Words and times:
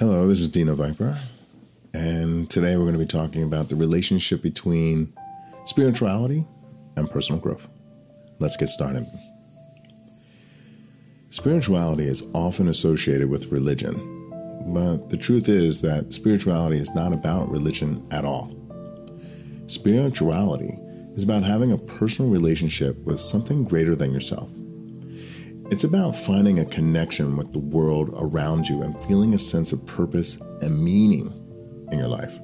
Hello, 0.00 0.26
this 0.26 0.40
is 0.40 0.48
Dino 0.48 0.74
Viper, 0.74 1.20
and 1.92 2.48
today 2.48 2.74
we're 2.74 2.84
going 2.84 2.94
to 2.94 2.98
be 2.98 3.04
talking 3.04 3.42
about 3.42 3.68
the 3.68 3.76
relationship 3.76 4.40
between 4.40 5.12
spirituality 5.66 6.46
and 6.96 7.10
personal 7.10 7.38
growth. 7.38 7.68
Let's 8.38 8.56
get 8.56 8.70
started. 8.70 9.06
Spirituality 11.28 12.04
is 12.04 12.22
often 12.32 12.68
associated 12.68 13.28
with 13.28 13.52
religion, 13.52 13.92
but 14.72 15.10
the 15.10 15.18
truth 15.18 15.50
is 15.50 15.82
that 15.82 16.14
spirituality 16.14 16.78
is 16.78 16.94
not 16.94 17.12
about 17.12 17.50
religion 17.50 18.02
at 18.10 18.24
all. 18.24 18.56
Spirituality 19.66 20.78
is 21.14 21.24
about 21.24 21.42
having 21.42 21.72
a 21.72 21.76
personal 21.76 22.30
relationship 22.30 22.96
with 23.04 23.20
something 23.20 23.64
greater 23.64 23.94
than 23.94 24.14
yourself. 24.14 24.48
It's 25.70 25.84
about 25.84 26.16
finding 26.16 26.58
a 26.58 26.64
connection 26.64 27.36
with 27.36 27.52
the 27.52 27.60
world 27.60 28.10
around 28.16 28.68
you 28.68 28.82
and 28.82 29.00
feeling 29.04 29.34
a 29.34 29.38
sense 29.38 29.72
of 29.72 29.86
purpose 29.86 30.36
and 30.62 30.82
meaning 30.82 31.32
in 31.92 31.98
your 32.00 32.08
life. 32.08 32.40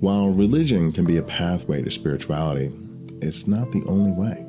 While 0.00 0.28
religion 0.28 0.92
can 0.92 1.06
be 1.06 1.16
a 1.16 1.22
pathway 1.22 1.80
to 1.80 1.90
spirituality, 1.90 2.70
it's 3.22 3.46
not 3.46 3.72
the 3.72 3.82
only 3.86 4.12
way. 4.12 4.44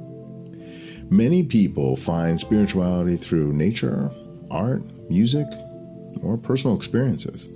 Many 1.10 1.42
people 1.42 1.96
find 1.96 2.38
spirituality 2.38 3.16
through 3.16 3.54
nature, 3.54 4.12
art, 4.52 4.84
music, 5.10 5.48
or 6.22 6.38
personal 6.38 6.76
experiences. 6.76 7.48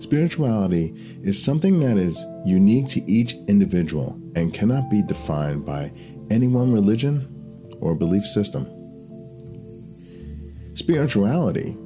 Spirituality 0.00 0.92
is 1.22 1.40
something 1.40 1.78
that 1.78 1.96
is 1.96 2.18
unique 2.44 2.88
to 2.88 3.08
each 3.08 3.34
individual 3.46 4.20
and 4.34 4.52
cannot 4.52 4.90
be 4.90 5.00
defined 5.00 5.64
by 5.64 5.92
any 6.28 6.48
one 6.48 6.72
religion 6.72 7.31
or 7.82 7.94
belief 7.94 8.24
system. 8.24 8.66
Spirituality 10.74 11.76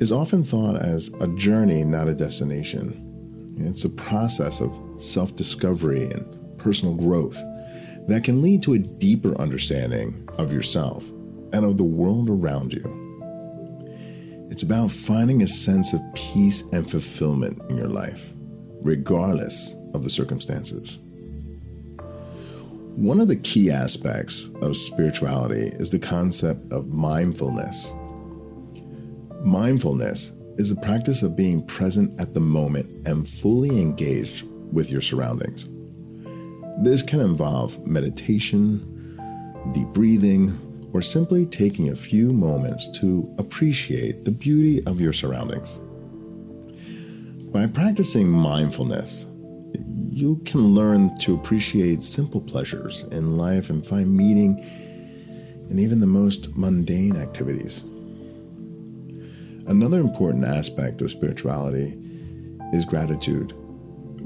is 0.00 0.12
often 0.12 0.44
thought 0.44 0.76
as 0.76 1.08
a 1.20 1.28
journey, 1.28 1.84
not 1.84 2.08
a 2.08 2.14
destination. 2.14 3.02
It's 3.58 3.84
a 3.84 3.90
process 3.90 4.60
of 4.60 4.78
self 4.98 5.34
discovery 5.36 6.02
and 6.04 6.58
personal 6.58 6.94
growth 6.94 7.42
that 8.08 8.24
can 8.24 8.42
lead 8.42 8.62
to 8.64 8.74
a 8.74 8.78
deeper 8.78 9.40
understanding 9.40 10.28
of 10.36 10.52
yourself 10.52 11.08
and 11.52 11.64
of 11.64 11.78
the 11.78 11.84
world 11.84 12.28
around 12.28 12.72
you. 12.72 13.04
It's 14.50 14.62
about 14.62 14.90
finding 14.90 15.42
a 15.42 15.48
sense 15.48 15.92
of 15.92 16.00
peace 16.14 16.62
and 16.72 16.90
fulfillment 16.90 17.60
in 17.70 17.76
your 17.76 17.88
life, 17.88 18.32
regardless 18.82 19.74
of 19.94 20.04
the 20.04 20.10
circumstances. 20.10 20.98
One 22.96 23.20
of 23.20 23.28
the 23.28 23.36
key 23.36 23.70
aspects 23.70 24.48
of 24.62 24.74
spirituality 24.74 25.66
is 25.76 25.90
the 25.90 25.98
concept 25.98 26.72
of 26.72 26.88
mindfulness. 26.88 27.92
Mindfulness 29.44 30.32
is 30.56 30.70
a 30.70 30.76
practice 30.76 31.22
of 31.22 31.36
being 31.36 31.62
present 31.66 32.18
at 32.18 32.32
the 32.32 32.40
moment 32.40 33.06
and 33.06 33.28
fully 33.28 33.82
engaged 33.82 34.46
with 34.72 34.90
your 34.90 35.02
surroundings. 35.02 35.66
This 36.82 37.02
can 37.02 37.20
involve 37.20 37.86
meditation, 37.86 38.78
deep 39.74 39.88
breathing, 39.88 40.58
or 40.94 41.02
simply 41.02 41.44
taking 41.44 41.90
a 41.90 41.96
few 41.96 42.32
moments 42.32 42.90
to 43.00 43.30
appreciate 43.36 44.24
the 44.24 44.30
beauty 44.30 44.82
of 44.86 45.02
your 45.02 45.12
surroundings. 45.12 45.82
By 47.52 47.66
practicing 47.66 48.26
mindfulness, 48.26 49.26
you 50.16 50.40
can 50.46 50.62
learn 50.62 51.14
to 51.18 51.34
appreciate 51.34 52.02
simple 52.02 52.40
pleasures 52.40 53.02
in 53.12 53.36
life 53.36 53.68
and 53.68 53.86
find 53.86 54.16
meaning 54.16 54.58
in 55.68 55.78
even 55.78 56.00
the 56.00 56.06
most 56.06 56.56
mundane 56.56 57.14
activities. 57.16 57.82
Another 59.66 60.00
important 60.00 60.46
aspect 60.46 61.02
of 61.02 61.10
spirituality 61.10 62.00
is 62.72 62.86
gratitude. 62.86 63.52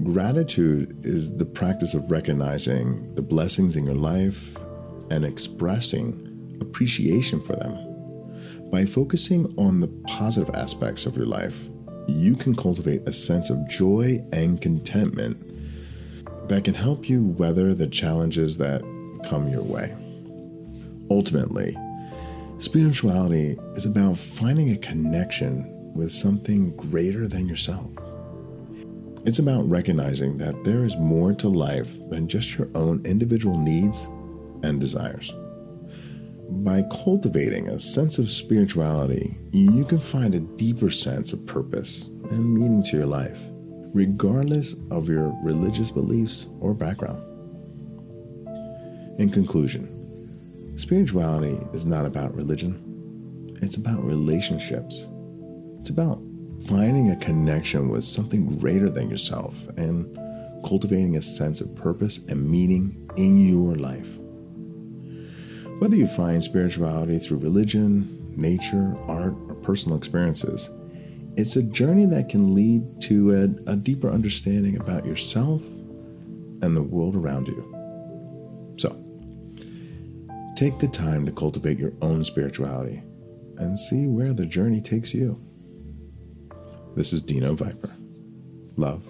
Gratitude 0.05 0.97
is 1.05 1.37
the 1.37 1.45
practice 1.45 1.93
of 1.95 2.09
recognizing 2.09 3.13
the 3.17 3.23
blessings 3.23 3.75
in 3.75 3.85
your 3.85 3.97
life 3.97 4.57
and 5.11 5.25
expressing 5.25 6.57
appreciation 6.61 7.41
for 7.41 7.57
them. 7.57 8.71
By 8.71 8.85
focusing 8.85 9.53
on 9.59 9.81
the 9.81 9.89
positive 10.07 10.55
aspects 10.55 11.05
of 11.05 11.17
your 11.17 11.27
life, 11.27 11.69
you 12.07 12.37
can 12.37 12.55
cultivate 12.55 13.09
a 13.09 13.13
sense 13.13 13.51
of 13.51 13.69
joy 13.69 14.21
and 14.33 14.61
contentment 14.61 15.50
that 16.51 16.65
can 16.65 16.75
help 16.75 17.09
you 17.09 17.27
weather 17.39 17.73
the 17.73 17.87
challenges 17.87 18.59
that 18.59 18.83
come 19.29 19.49
your 19.49 19.63
way. 19.63 19.97
Ultimately, 21.09 21.77
spirituality 22.59 23.57
is 23.77 23.87
about 23.87 24.19
finding 24.19 24.73
a 24.73 24.77
connection 24.79 25.95
with 25.95 26.11
something 26.11 26.75
greater 26.75 27.29
than 27.29 27.47
yourself. 27.47 27.89
It's 29.25 29.39
about 29.39 29.71
recognizing 29.71 30.39
that 30.39 30.65
there 30.65 30.85
is 30.85 30.97
more 30.97 31.33
to 31.35 31.49
life 31.49 31.95
than 32.11 32.27
just 32.27 32.59
your 32.59 32.69
own 32.75 33.01
individual 33.07 33.57
needs 33.57 34.09
and 34.65 34.81
desires. 34.81 35.33
By 36.49 36.83
cultivating 36.91 37.69
a 37.69 37.79
sense 37.79 38.19
of 38.19 38.29
spirituality, 38.29 39.37
you 39.53 39.85
can 39.85 40.01
find 40.01 40.35
a 40.35 40.41
deeper 40.41 40.91
sense 40.91 41.33
of 41.33 41.47
purpose 41.47 42.07
and 42.07 42.53
meaning 42.53 42.83
to 42.91 42.97
your 42.97 43.07
life 43.07 43.39
regardless 43.93 44.75
of 44.91 45.09
your 45.09 45.37
religious 45.43 45.91
beliefs 45.91 46.49
or 46.61 46.75
background. 46.75 47.23
In 49.19 49.31
conclusion, 49.31 50.79
spirituality 50.79 51.59
is 51.75 51.85
not 51.85 52.07
about 52.07 52.35
religion, 52.35 53.57
it's 53.63 53.77
about 53.77 54.03
relationships. 54.05 55.07
It's 55.81 55.91
about 55.91 56.21
finding 56.67 57.11
a 57.11 57.17
connection 57.17 57.89
with 57.89 58.05
something 58.05 58.59
greater 58.59 58.89
than 58.91 59.11
yourself 59.11 59.67
and 59.77 60.17
cultivating 60.65 61.17
a 61.17 61.23
sense 61.23 61.61
of 61.61 61.75
purpose 61.75 62.19
and 62.29 62.51
meaning 62.51 63.11
in 63.17 63.39
your 63.39 63.75
life. 63.75 64.19
Whether 65.79 65.97
you 65.97 66.07
find 66.07 66.43
spirituality 66.43 67.19
through 67.19 67.39
religion, 67.39 68.33
nature, 68.37 68.97
art, 69.09 69.35
or 69.49 69.55
personal 69.57 69.97
experiences, 69.97 70.69
it's 71.41 71.57
a 71.57 71.63
journey 71.63 72.05
that 72.05 72.29
can 72.29 72.55
lead 72.55 73.01
to 73.01 73.33
a, 73.33 73.71
a 73.73 73.77
deeper 73.77 74.11
understanding 74.11 74.79
about 74.79 75.07
yourself 75.07 75.63
and 76.63 76.77
the 76.77 76.83
world 76.83 77.17
around 77.17 77.49
you. 77.49 78.77
So, 78.79 78.91
take 80.55 80.79
the 80.79 80.89
time 80.89 81.25
to 81.25 81.33
cultivate 81.33 81.79
your 81.79 81.93
own 82.03 82.25
spirituality 82.27 83.03
and 83.57 83.79
see 83.79 84.07
where 84.07 84.35
the 84.35 84.45
journey 84.45 84.83
takes 84.83 85.15
you. 85.15 85.41
This 86.95 87.15
is 87.15 87.23
Dino 87.23 87.55
Viper. 87.55 87.91
Love 88.77 89.03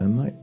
and 0.00 0.18
light. 0.18 0.34